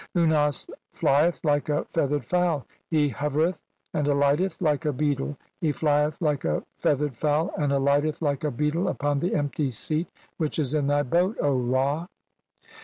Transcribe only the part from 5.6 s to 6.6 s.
flieth "like